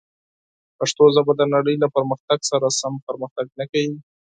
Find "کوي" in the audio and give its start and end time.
3.71-3.95